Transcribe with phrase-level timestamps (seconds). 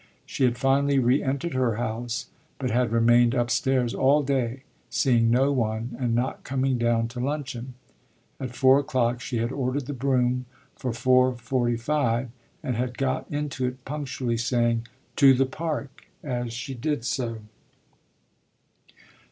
[0.25, 2.25] She had finally re entered her house,
[2.57, 7.75] but had remained upstairs all day, seeing no one and not coming down to luncheon.
[8.39, 12.31] At four o'clock she had ordered the brougham for four forty five,
[12.63, 14.87] and had got into it punctually, saying,
[15.17, 17.37] "To the Park!" as she did so.